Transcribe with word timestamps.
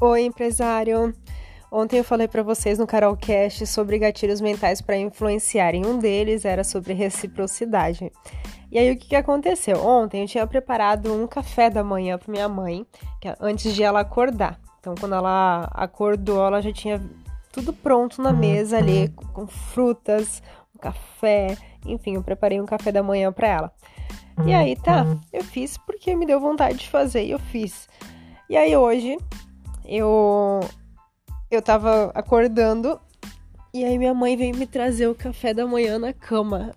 Oi, 0.00 0.22
empresário. 0.22 1.14
Ontem 1.70 1.98
eu 1.98 2.04
falei 2.04 2.26
para 2.26 2.42
vocês 2.42 2.80
no 2.80 2.86
Carolcast 2.86 3.64
sobre 3.66 3.96
gatilhos 3.96 4.40
mentais 4.40 4.80
para 4.80 4.96
influenciarem. 4.96 5.86
Um 5.86 5.98
deles 5.98 6.44
era 6.44 6.64
sobre 6.64 6.92
reciprocidade. 6.94 8.10
E 8.72 8.78
aí 8.78 8.90
o 8.90 8.96
que, 8.96 9.08
que 9.08 9.16
aconteceu? 9.16 9.78
Ontem 9.86 10.22
eu 10.22 10.26
tinha 10.26 10.46
preparado 10.48 11.12
um 11.12 11.28
café 11.28 11.70
da 11.70 11.84
manhã 11.84 12.18
para 12.18 12.30
minha 12.30 12.48
mãe, 12.48 12.84
é 13.24 13.36
antes 13.40 13.72
de 13.72 13.84
ela 13.84 14.00
acordar. 14.00 14.58
Então, 14.80 14.96
quando 14.98 15.14
ela 15.14 15.68
acordou, 15.72 16.44
ela 16.44 16.60
já 16.60 16.72
tinha 16.72 17.00
tudo 17.52 17.72
pronto 17.72 18.20
na 18.20 18.32
mesa 18.32 18.78
ali, 18.78 19.08
com 19.32 19.46
frutas, 19.46 20.42
um 20.74 20.78
café, 20.78 21.56
enfim, 21.86 22.16
eu 22.16 22.22
preparei 22.22 22.60
um 22.60 22.66
café 22.66 22.90
da 22.90 23.02
manhã 23.02 23.32
para 23.32 23.46
ela. 23.46 23.72
E 24.44 24.52
aí 24.52 24.74
tá, 24.74 25.06
eu 25.32 25.44
fiz 25.44 25.78
porque 25.78 26.16
me 26.16 26.26
deu 26.26 26.40
vontade 26.40 26.78
de 26.78 26.90
fazer 26.90 27.24
e 27.24 27.30
eu 27.30 27.38
fiz. 27.38 27.88
E 28.50 28.56
aí 28.56 28.76
hoje 28.76 29.16
eu 29.84 30.60
eu 31.50 31.62
tava 31.62 32.10
acordando 32.14 33.00
e 33.72 33.84
aí 33.84 33.98
minha 33.98 34.14
mãe 34.14 34.36
veio 34.36 34.56
me 34.56 34.66
trazer 34.66 35.08
o 35.08 35.14
café 35.14 35.52
da 35.52 35.66
manhã 35.66 35.98
na 35.98 36.12
cama. 36.12 36.72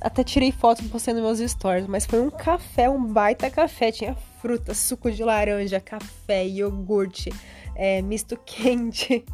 Até 0.00 0.22
tirei 0.22 0.52
foto 0.52 0.82
e 0.82 0.88
postei 0.88 1.12
nos 1.12 1.22
meus 1.22 1.50
stories, 1.50 1.86
mas 1.86 2.06
foi 2.06 2.20
um 2.20 2.30
café, 2.30 2.88
um 2.88 3.04
baita 3.04 3.50
café. 3.50 3.92
Tinha 3.92 4.14
fruta, 4.40 4.72
suco 4.72 5.10
de 5.10 5.22
laranja, 5.22 5.80
café, 5.80 6.46
iogurte, 6.46 7.30
é, 7.74 8.00
misto 8.00 8.38
quente. 8.46 9.24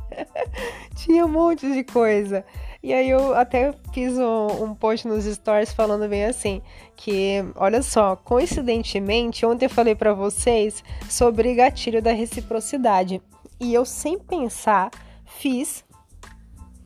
Tinha 0.96 1.24
um 1.26 1.28
monte 1.28 1.70
de 1.70 1.84
coisa. 1.84 2.44
E 2.84 2.92
aí 2.92 3.08
eu 3.08 3.34
até 3.34 3.72
fiz 3.94 4.18
um, 4.18 4.62
um, 4.62 4.74
post 4.74 5.08
nos 5.08 5.24
stories 5.24 5.72
falando 5.72 6.06
bem 6.06 6.26
assim, 6.26 6.60
que 6.94 7.42
olha 7.56 7.80
só, 7.82 8.14
coincidentemente, 8.14 9.46
ontem 9.46 9.64
eu 9.64 9.70
falei 9.70 9.94
para 9.94 10.12
vocês 10.12 10.84
sobre 11.08 11.54
gatilho 11.54 12.02
da 12.02 12.12
reciprocidade. 12.12 13.22
E 13.58 13.72
eu 13.72 13.86
sem 13.86 14.18
pensar 14.18 14.90
fiz 15.24 15.82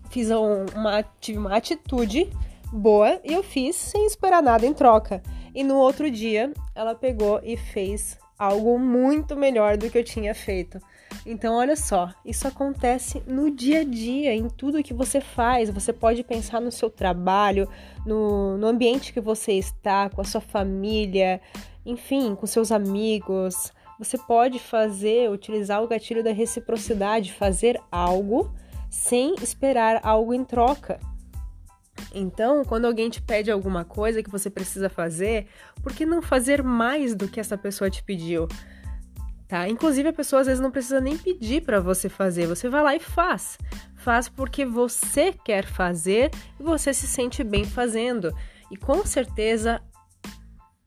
fiz 0.09 0.31
uma 0.31 1.03
tive 1.21 1.39
uma 1.39 1.57
atitude 1.57 2.31
boa 2.73 3.21
e 3.25 3.35
eu 3.35 3.43
fiz 3.43 3.75
sem 3.75 4.07
esperar 4.07 4.41
nada 4.41 4.65
em 4.65 4.73
troca. 4.73 5.21
E 5.53 5.65
no 5.65 5.75
outro 5.75 6.09
dia 6.09 6.53
ela 6.77 6.95
pegou 6.95 7.41
e 7.43 7.57
fez 7.57 8.17
algo 8.39 8.79
muito 8.79 9.37
melhor 9.37 9.77
do 9.77 9.91
que 9.91 9.99
eu 9.99 10.05
tinha 10.05 10.35
feito. 10.35 10.79
Então, 11.27 11.57
olha 11.57 11.75
só, 11.77 12.11
isso 12.25 12.47
acontece 12.47 13.23
no 13.27 13.51
dia 13.51 13.81
a 13.81 13.85
dia, 13.85 14.35
em 14.35 14.49
tudo 14.49 14.83
que 14.83 14.95
você 14.95 15.21
faz. 15.21 15.69
Você 15.71 15.93
pode 15.93 16.23
pensar 16.23 16.61
no 16.61 16.71
seu 16.71 16.89
trabalho, 16.89 17.69
no, 18.07 18.57
no 18.57 18.67
ambiente 18.67 19.13
que 19.13 19.21
você 19.21 19.53
está, 19.53 20.09
com 20.09 20.21
a 20.21 20.25
sua 20.25 20.41
família, 20.41 21.41
enfim, 21.85 22.35
com 22.35 22.47
seus 22.47 22.71
amigos. 22.71 23.73
Você 23.99 24.17
pode 24.17 24.59
fazer, 24.59 25.29
utilizar 25.31 25.83
o 25.83 25.89
gatilho 25.89 26.23
da 26.23 26.33
reciprocidade, 26.33 27.33
fazer 27.33 27.81
algo 27.91 28.53
sem 28.89 29.35
esperar 29.43 30.01
algo 30.03 30.33
em 30.33 30.45
troca. 30.45 31.01
Então, 32.15 32.65
quando 32.65 32.87
alguém 32.87 33.11
te 33.11 33.21
pede 33.21 33.51
alguma 33.51 33.85
coisa 33.85 34.23
que 34.23 34.31
você 34.31 34.49
precisa 34.49 34.89
fazer, 34.89 35.47
por 35.83 35.93
que 35.93 36.07
não 36.07 36.23
fazer 36.23 36.63
mais 36.63 37.15
do 37.15 37.29
que 37.29 37.41
essa 37.41 37.59
pessoa 37.59 37.91
te 37.91 38.03
pediu? 38.03 38.49
Tá? 39.47 39.69
Inclusive, 39.69 40.09
a 40.09 40.13
pessoa 40.13 40.41
às 40.41 40.47
vezes 40.47 40.61
não 40.61 40.71
precisa 40.71 41.01
nem 41.01 41.17
pedir 41.17 41.63
para 41.63 41.81
você 41.81 42.09
fazer, 42.09 42.47
você 42.47 42.69
vai 42.69 42.83
lá 42.83 42.95
e 42.95 43.01
faz. 43.01 43.59
Faz 43.97 44.29
porque 44.29 44.65
você 44.65 45.33
quer 45.33 45.65
fazer 45.65 46.31
e 46.61 46.63
você 46.63 46.93
se 46.93 47.07
sente 47.07 47.43
bem 47.43 47.65
fazendo. 47.65 48.33
E 48.71 48.77
com 48.77 49.05
certeza, 49.07 49.81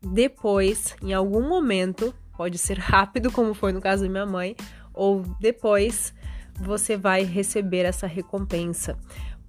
depois, 0.02 0.96
em 1.02 1.14
algum 1.14 1.48
momento, 1.48 2.14
pode 2.38 2.58
ser 2.58 2.78
rápido, 2.78 3.32
como 3.32 3.54
foi 3.54 3.72
no 3.72 3.82
caso 3.82 4.04
da 4.04 4.10
minha 4.10 4.26
mãe, 4.26 4.56
ou 4.94 5.24
depois 5.40 6.14
você 6.60 6.96
vai 6.96 7.24
receber 7.24 7.86
essa 7.86 8.06
recompensa 8.06 8.98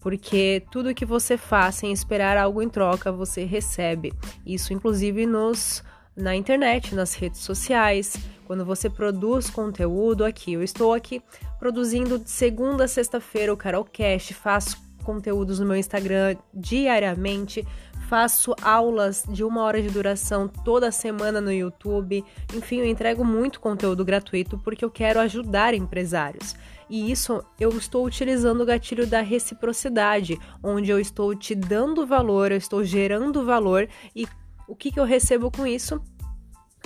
porque 0.03 0.65
tudo 0.71 0.95
que 0.95 1.07
você 1.07 1.39
faz 1.39 1.77
sem 1.77 1.93
esperar 1.93 2.37
algo 2.37 2.61
em 2.61 2.69
troca, 2.69 3.13
você 3.13 3.45
recebe. 3.45 4.13
Isso 4.45 4.73
inclusive 4.73 5.25
nos 5.25 5.83
na 6.15 6.37
internet, 6.37 6.95
nas 6.95 7.15
redes 7.15 7.41
sociais, 7.41 8.17
quando 8.45 8.65
você 8.65 8.91
produz 8.91 9.49
conteúdo 9.49 10.25
aqui. 10.25 10.53
Eu 10.53 10.63
estou 10.63 10.93
aqui 10.93 11.23
produzindo 11.59 12.19
de 12.19 12.29
segunda 12.29 12.85
a 12.85 12.89
sexta-feira 12.89 13.53
o 13.53 13.57
Carolcast, 13.57 14.35
faço 14.35 14.77
conteúdos 15.05 15.59
no 15.59 15.67
meu 15.67 15.77
Instagram 15.77 16.37
diariamente, 16.53 17.67
faço 18.13 18.55
aulas 18.61 19.25
de 19.27 19.43
uma 19.43 19.63
hora 19.63 19.81
de 19.81 19.89
duração 19.89 20.47
toda 20.47 20.93
semana 20.93 21.41
no 21.41 21.51
YouTube. 21.51 22.23
Enfim, 22.55 22.81
eu 22.81 22.85
entrego 22.85 23.25
muito 23.25 23.59
conteúdo 23.59 24.05
gratuito 24.05 24.59
porque 24.59 24.85
eu 24.85 24.91
quero 24.91 25.19
ajudar 25.19 25.73
empresários. 25.73 26.55
E 26.91 27.11
isso 27.11 27.43
eu 27.59 27.71
estou 27.71 28.05
utilizando 28.05 28.61
o 28.61 28.67
gatilho 28.67 29.07
da 29.07 29.23
reciprocidade, 29.23 30.39
onde 30.63 30.91
eu 30.91 31.01
estou 31.01 31.35
te 31.35 31.55
dando 31.55 32.07
valor, 32.07 32.53
eu 32.53 32.59
estou 32.59 32.85
gerando 32.85 33.47
valor 33.47 33.89
e 34.15 34.27
o 34.69 34.77
que, 34.77 34.93
que 34.93 35.01
eu 35.01 35.05
recebo 35.05 35.51
com 35.51 35.67
isso? 35.67 35.99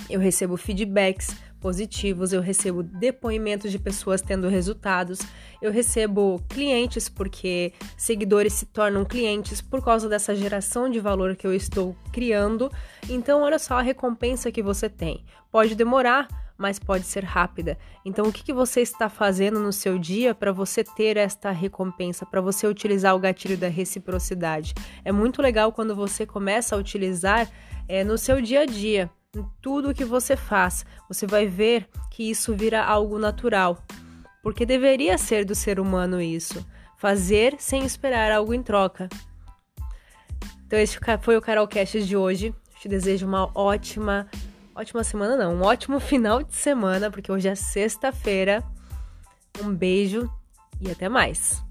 Eu 0.09 0.21
recebo 0.21 0.57
feedbacks 0.57 1.35
positivos, 1.67 2.33
eu 2.33 2.41
recebo 2.41 2.81
depoimentos 2.81 3.73
de 3.73 3.79
pessoas 3.81 4.23
tendo 4.23 4.47
resultados, 4.49 5.19
eu 5.61 5.73
recebo 5.73 6.41
clientes 6.49 7.09
porque 7.09 7.73
seguidores 7.97 8.53
se 8.53 8.67
tornam 8.67 9.05
clientes 9.05 9.61
por 9.61 9.85
causa 9.85 10.09
dessa 10.09 10.33
geração 10.33 10.89
de 10.89 11.01
valor 11.01 11.35
que 11.35 11.45
eu 11.45 11.53
estou 11.53 11.97
criando. 12.13 12.71
Então, 13.09 13.43
olha 13.43 13.59
só 13.59 13.79
a 13.79 13.83
recompensa 13.83 14.53
que 14.53 14.63
você 14.63 14.89
tem. 14.89 15.25
Pode 15.51 15.75
demorar, 15.75 16.29
mas 16.57 16.79
pode 16.79 17.05
ser 17.05 17.25
rápida. 17.25 17.77
Então, 18.05 18.27
o 18.27 18.33
que, 18.33 18.45
que 18.45 18.53
você 18.53 18.81
está 18.81 19.09
fazendo 19.09 19.59
no 19.59 19.73
seu 19.73 19.99
dia 19.99 20.37
para 20.37 20.53
você 20.53 20.85
ter 20.85 21.17
esta 21.17 21.51
recompensa, 21.51 22.25
para 22.25 22.41
você 22.41 22.69
utilizar 22.69 23.13
o 23.17 23.19
gatilho 23.19 23.59
da 23.59 23.67
reciprocidade? 23.67 24.73
É 25.05 25.11
muito 25.11 25.43
legal 25.43 25.73
quando 25.73 25.97
você 25.97 26.25
começa 26.25 26.77
a 26.77 26.79
utilizar 26.79 27.51
é, 27.89 28.05
no 28.05 28.17
seu 28.17 28.41
dia 28.41 28.61
a 28.61 28.67
dia, 28.67 29.11
em 29.37 29.47
tudo 29.61 29.95
que 29.95 30.05
você 30.05 30.37
faz. 30.37 30.85
Você 31.09 31.27
vai 31.27 31.47
ver 31.47 31.89
que 32.11 32.31
isso 32.31 32.55
vira 32.55 32.85
algo 32.85 33.19
natural, 33.19 33.79
porque 34.43 34.65
deveria 34.65 35.19
ser 35.19 35.45
do 35.45 35.55
ser 35.55 35.79
humano 35.79 36.21
isso, 36.21 36.65
fazer 36.97 37.57
sem 37.59 37.85
esperar 37.85 38.33
algo 38.33 38.55
em 38.55 38.63
troca. 38.63 39.09
Então, 40.67 40.79
esse 40.79 40.99
foi 41.21 41.37
o 41.37 41.43
Carolcast 41.43 42.03
de 42.03 42.17
hoje. 42.17 42.55
Te 42.81 42.89
desejo 42.89 43.27
uma 43.27 43.51
ótima 43.55 44.29
ótima 44.75 45.03
semana 45.03 45.37
não, 45.37 45.55
um 45.55 45.63
ótimo 45.63 45.99
final 46.01 46.43
de 46.43 46.55
semana, 46.55 47.11
porque 47.11 47.33
hoje 47.33 47.49
é 47.49 47.55
sexta-feira. 47.55 48.63
Um 49.63 49.75
beijo 49.75 50.31
e 50.81 50.91
até 50.91 51.09
mais. 51.09 51.66